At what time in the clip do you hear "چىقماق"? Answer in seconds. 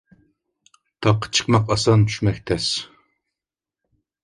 1.41-1.69